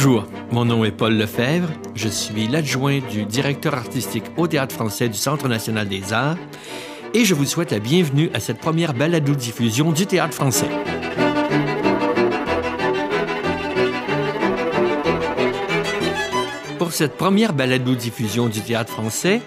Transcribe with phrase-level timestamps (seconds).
[0.00, 1.70] Bonjour, mon nom est Paul Lefebvre.
[1.96, 6.36] Je suis l'adjoint du directeur artistique au Théâtre français du Centre national des arts
[7.14, 10.68] et je vous souhaite la bienvenue à cette première balado-diffusion du Théâtre français.
[16.78, 19.42] Pour cette première balado-diffusion du Théâtre français,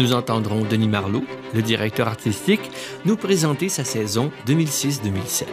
[0.00, 1.22] nous entendrons Denis Marlot,
[1.54, 2.68] le directeur artistique,
[3.04, 5.44] nous présenter sa saison 2006-2007.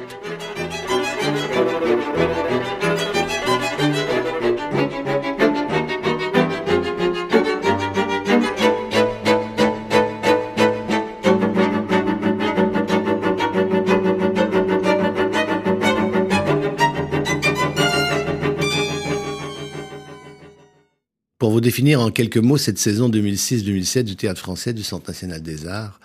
[21.46, 25.44] Pour vous définir en quelques mots cette saison 2006-2007 du Théâtre français du Centre national
[25.44, 26.00] des arts,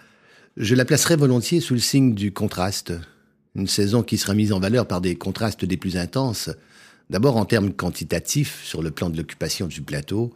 [0.58, 2.92] je la placerai volontiers sous le signe du contraste.
[3.54, 6.50] Une saison qui sera mise en valeur par des contrastes des plus intenses.
[7.08, 10.30] D'abord en termes quantitatifs, sur le plan de l'occupation du plateau,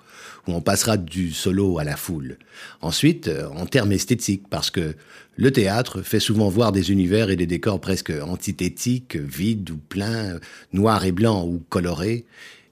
[0.49, 2.39] où on passera du solo à la foule.
[2.81, 4.95] Ensuite, en termes esthétiques, parce que
[5.37, 10.41] le théâtre fait souvent voir des univers et des décors presque antithétiques, vides ou pleins,
[10.73, 12.25] noirs et blancs ou colorés.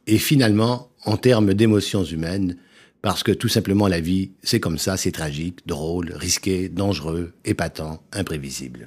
[0.06, 2.56] Et finalement, en termes d'émotions humaines,
[3.03, 8.03] parce que tout simplement la vie, c'est comme ça, c'est tragique, drôle, risqué, dangereux, épatant,
[8.12, 8.86] imprévisible.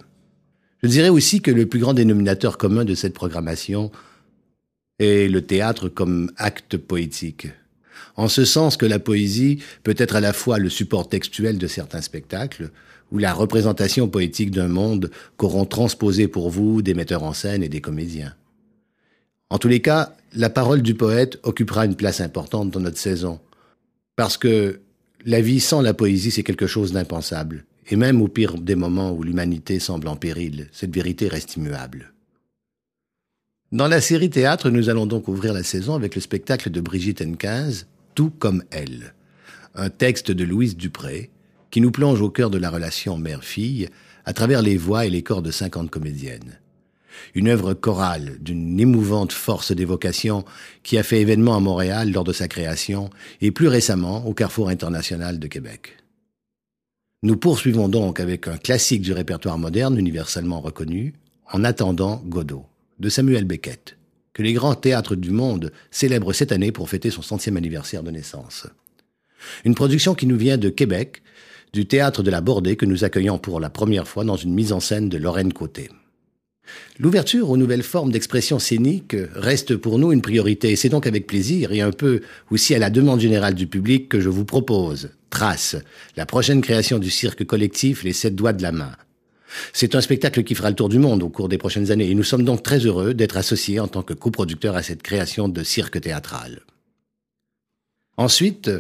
[0.83, 3.91] Je dirais aussi que le plus grand dénominateur commun de cette programmation
[4.99, 7.47] est le théâtre comme acte poétique.
[8.15, 11.67] En ce sens que la poésie peut être à la fois le support textuel de
[11.67, 12.71] certains spectacles,
[13.11, 17.69] ou la représentation poétique d'un monde qu'auront transposé pour vous des metteurs en scène et
[17.69, 18.33] des comédiens.
[19.49, 23.39] En tous les cas, la parole du poète occupera une place importante dans notre saison,
[24.15, 24.81] parce que
[25.25, 27.65] la vie sans la poésie, c'est quelque chose d'impensable.
[27.89, 32.13] Et même au pire des moments où l'humanité semble en péril, cette vérité reste immuable.
[33.71, 37.21] Dans la série théâtre, nous allons donc ouvrir la saison avec le spectacle de Brigitte
[37.21, 37.85] N15,
[38.15, 39.13] Tout comme elle,
[39.75, 41.29] un texte de Louise Dupré
[41.69, 43.89] qui nous plonge au cœur de la relation mère-fille
[44.23, 46.59] à travers les voix et les corps de 50 comédiennes
[47.33, 50.45] une œuvre chorale d'une émouvante force d'évocation
[50.83, 53.09] qui a fait événement à Montréal lors de sa création
[53.41, 55.97] et plus récemment au Carrefour international de Québec.
[57.23, 61.13] Nous poursuivons donc avec un classique du répertoire moderne universellement reconnu,
[61.51, 62.65] En attendant Godot,
[62.99, 63.97] de Samuel Beckett,
[64.33, 68.11] que les grands théâtres du monde célèbrent cette année pour fêter son centième anniversaire de
[68.11, 68.67] naissance.
[69.63, 71.21] Une production qui nous vient de Québec,
[71.73, 74.71] du théâtre de la Bordée que nous accueillons pour la première fois dans une mise
[74.71, 75.89] en scène de Lorraine Côté.
[76.99, 81.27] L'ouverture aux nouvelles formes d'expression scénique reste pour nous une priorité et c'est donc avec
[81.27, 82.21] plaisir et un peu
[82.51, 85.75] aussi à la demande générale du public que je vous propose Trace,
[86.15, 88.93] la prochaine création du cirque collectif Les Sept Doigts de la Main.
[89.73, 92.15] C'est un spectacle qui fera le tour du monde au cours des prochaines années et
[92.15, 95.63] nous sommes donc très heureux d'être associés en tant que coproducteurs à cette création de
[95.63, 96.61] cirque théâtral.
[98.17, 98.71] Ensuite,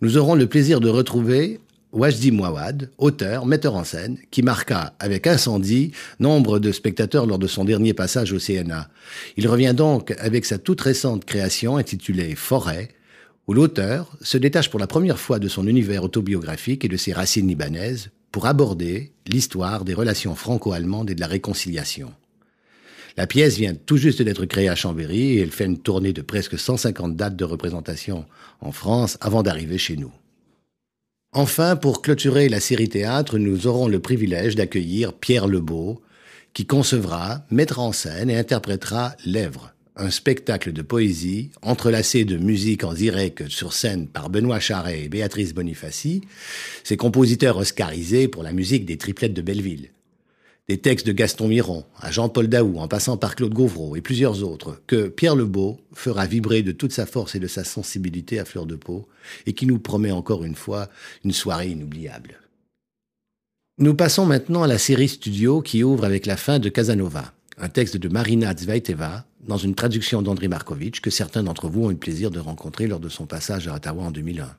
[0.00, 1.60] nous aurons le plaisir de retrouver
[1.92, 5.90] Wajdi Mouawad, auteur, metteur en scène, qui marqua avec incendie
[6.20, 8.88] nombre de spectateurs lors de son dernier passage au CNA.
[9.36, 12.90] Il revient donc avec sa toute récente création intitulée Forêt,
[13.48, 17.12] où l'auteur se détache pour la première fois de son univers autobiographique et de ses
[17.12, 22.12] racines libanaises pour aborder l'histoire des relations franco-allemandes et de la réconciliation.
[23.16, 26.22] La pièce vient tout juste d'être créée à Chambéry et elle fait une tournée de
[26.22, 28.24] presque 150 dates de représentation
[28.60, 30.12] en France avant d'arriver chez nous.
[31.32, 36.02] Enfin, pour clôturer la série théâtre, nous aurons le privilège d'accueillir Pierre Lebeau,
[36.54, 42.82] qui concevra, mettra en scène et interprétera Lèvres, un spectacle de poésie entrelacé de musique
[42.82, 46.22] en direct sur scène par Benoît Charret et Béatrice Bonifaci,
[46.82, 49.90] ces compositeurs oscarisés pour la musique des triplettes de Belleville
[50.70, 54.44] des textes de Gaston Miron à Jean-Paul Daou en passant par Claude Gauvreau et plusieurs
[54.44, 58.44] autres, que Pierre Lebeau fera vibrer de toute sa force et de sa sensibilité à
[58.44, 59.08] fleur de peau,
[59.46, 60.88] et qui nous promet encore une fois
[61.24, 62.38] une soirée inoubliable.
[63.78, 67.68] Nous passons maintenant à la série studio qui ouvre avec la fin de Casanova, un
[67.68, 71.94] texte de Marina Zvajteva, dans une traduction d'André Markovitch que certains d'entre vous ont eu
[71.94, 74.54] le plaisir de rencontrer lors de son passage à Ottawa en 2001.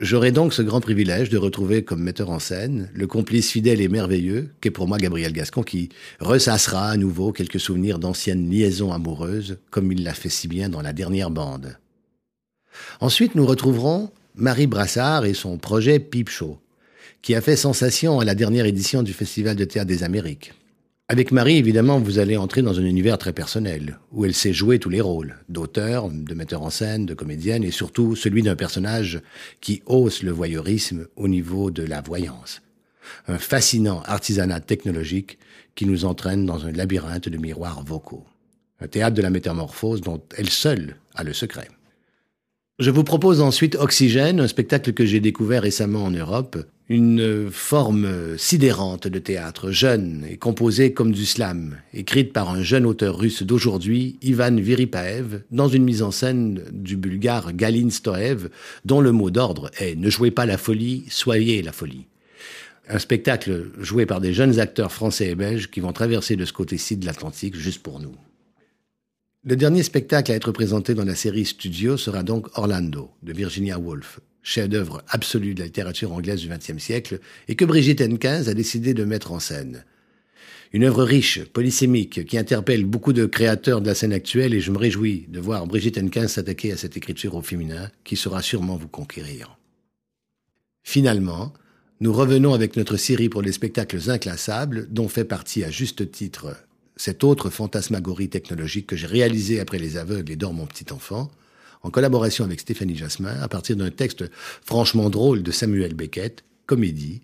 [0.00, 3.88] J'aurai donc ce grand privilège de retrouver comme metteur en scène le complice fidèle et
[3.88, 9.58] merveilleux qu'est pour moi Gabriel Gascon qui ressassera à nouveau quelques souvenirs d'anciennes liaisons amoureuses
[9.70, 11.76] comme il l'a fait si bien dans la dernière bande.
[13.00, 16.58] Ensuite, nous retrouverons Marie Brassard et son projet Peep Show,
[17.20, 20.54] qui a fait sensation à la dernière édition du Festival de théâtre des Amériques.
[21.12, 24.78] Avec Marie, évidemment, vous allez entrer dans un univers très personnel, où elle sait jouer
[24.78, 29.20] tous les rôles, d'auteur, de metteur en scène, de comédienne, et surtout celui d'un personnage
[29.60, 32.62] qui hausse le voyeurisme au niveau de la voyance.
[33.26, 35.40] Un fascinant artisanat technologique
[35.74, 38.24] qui nous entraîne dans un labyrinthe de miroirs vocaux.
[38.78, 41.66] un théâtre de la métamorphose dont elle seule a le secret.
[42.78, 46.56] Je vous propose ensuite Oxygène, un spectacle que j'ai découvert récemment en Europe,
[46.90, 52.84] une forme sidérante de théâtre, jeune et composée comme du slam, écrite par un jeune
[52.84, 58.48] auteur russe d'aujourd'hui, Ivan Viripaev, dans une mise en scène du bulgare Galin Stoev,
[58.84, 62.08] dont le mot d'ordre est Ne jouez pas la folie, soyez la folie.
[62.88, 66.52] Un spectacle joué par des jeunes acteurs français et belges qui vont traverser de ce
[66.52, 68.16] côté-ci de l'Atlantique juste pour nous.
[69.44, 73.78] Le dernier spectacle à être présenté dans la série Studio sera donc Orlando, de Virginia
[73.78, 78.54] Woolf, chef-d'œuvre absolu de la littérature anglaise du XXe siècle, et que Brigitte Henkins a
[78.54, 79.84] décidé de mettre en scène.
[80.72, 84.70] Une œuvre riche, polysémique, qui interpelle beaucoup de créateurs de la scène actuelle, et je
[84.70, 88.76] me réjouis de voir Brigitte Henkins s'attaquer à cette écriture au féminin, qui saura sûrement
[88.76, 89.58] vous conquérir.
[90.82, 91.52] Finalement,
[92.00, 96.56] nous revenons avec notre série pour les spectacles inclassables, dont fait partie à juste titre
[97.00, 101.30] cette autre fantasmagorie technologique que j'ai réalisée après Les Aveugles et Dors mon petit enfant,
[101.82, 104.24] en collaboration avec Stéphanie Jasmin, à partir d'un texte
[104.64, 107.22] franchement drôle de Samuel Beckett, comédie,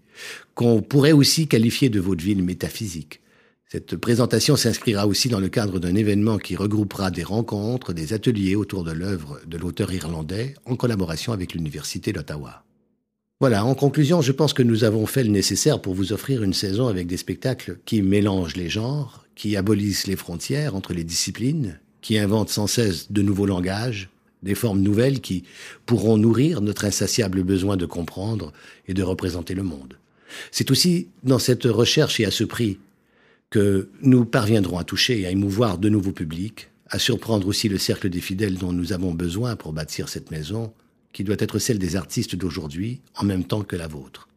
[0.54, 3.20] qu'on pourrait aussi qualifier de vaudeville métaphysique.
[3.68, 8.54] Cette présentation s'inscrira aussi dans le cadre d'un événement qui regroupera des rencontres, des ateliers
[8.54, 12.62] autour de l'œuvre de l'auteur irlandais, en collaboration avec l'Université d'Ottawa.
[13.40, 16.54] Voilà, en conclusion, je pense que nous avons fait le nécessaire pour vous offrir une
[16.54, 21.78] saison avec des spectacles qui mélangent les genres, qui abolissent les frontières entre les disciplines,
[22.00, 24.08] qui inventent sans cesse de nouveaux langages,
[24.42, 25.44] des formes nouvelles qui
[25.86, 28.52] pourront nourrir notre insatiable besoin de comprendre
[28.86, 29.98] et de représenter le monde.
[30.50, 32.78] C'est aussi dans cette recherche et à ce prix
[33.50, 37.78] que nous parviendrons à toucher et à émouvoir de nouveaux publics, à surprendre aussi le
[37.78, 40.72] cercle des fidèles dont nous avons besoin pour bâtir cette maison,
[41.12, 44.28] qui doit être celle des artistes d'aujourd'hui en même temps que la vôtre.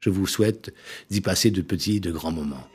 [0.00, 0.72] Je vous souhaite
[1.10, 2.66] d'y passer de petits et de grands moments.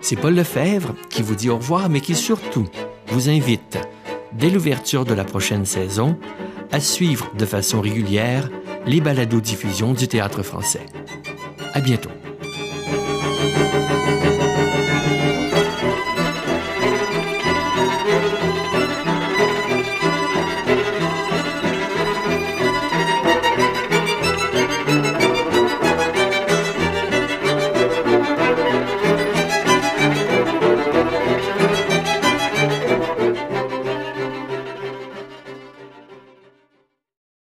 [0.00, 2.66] C'est Paul Lefebvre qui vous dit au revoir, mais qui surtout
[3.08, 3.78] vous invite,
[4.32, 6.16] dès l'ouverture de la prochaine saison,
[6.70, 8.48] à suivre de façon régulière
[8.86, 10.86] les balados-diffusions du théâtre français.
[11.74, 12.10] À bientôt.